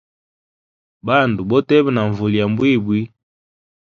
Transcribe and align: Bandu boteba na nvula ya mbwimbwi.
Bandu 1.07 1.41
boteba 1.49 1.89
na 1.93 2.01
nvula 2.09 2.37
ya 2.41 2.47
mbwimbwi. 2.51 2.99